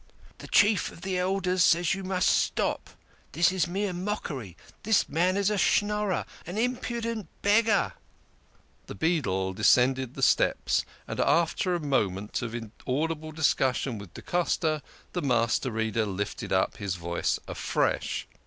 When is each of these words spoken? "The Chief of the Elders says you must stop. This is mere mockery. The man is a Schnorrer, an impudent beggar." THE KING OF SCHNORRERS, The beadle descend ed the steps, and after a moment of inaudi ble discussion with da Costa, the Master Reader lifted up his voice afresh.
"The 0.39 0.47
Chief 0.47 0.91
of 0.91 1.01
the 1.03 1.19
Elders 1.19 1.63
says 1.63 1.93
you 1.93 2.03
must 2.03 2.27
stop. 2.27 2.89
This 3.33 3.51
is 3.51 3.67
mere 3.67 3.93
mockery. 3.93 4.57
The 4.81 5.05
man 5.07 5.37
is 5.37 5.51
a 5.51 5.59
Schnorrer, 5.59 6.25
an 6.47 6.57
impudent 6.57 7.27
beggar." 7.43 7.67
THE 7.67 7.75
KING 7.75 7.77
OF 7.83 7.93
SCHNORRERS, 7.93 8.87
The 8.87 8.95
beadle 8.95 9.53
descend 9.53 9.99
ed 9.99 10.13
the 10.15 10.23
steps, 10.23 10.85
and 11.07 11.19
after 11.19 11.75
a 11.75 11.79
moment 11.79 12.41
of 12.41 12.53
inaudi 12.53 13.19
ble 13.21 13.31
discussion 13.31 13.99
with 13.99 14.15
da 14.15 14.23
Costa, 14.23 14.81
the 15.13 15.21
Master 15.21 15.69
Reader 15.69 16.07
lifted 16.07 16.51
up 16.51 16.77
his 16.77 16.95
voice 16.95 17.37
afresh. 17.47 18.27